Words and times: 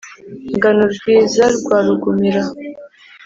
ngana 0.55 0.81
urwiza 0.87 1.43
rwa 1.57 1.77
rugumira 1.85 2.43